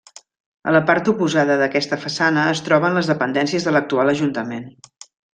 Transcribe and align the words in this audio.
A 0.69 0.71
la 0.75 0.79
part 0.85 1.09
oposada 1.13 1.57
d'aquesta 1.59 1.99
façana 2.05 2.45
es 2.53 2.63
troben 2.69 2.95
les 2.99 3.09
dependències 3.13 3.67
de 3.69 3.75
l'actual 3.77 4.11
Ajuntament. 4.15 4.65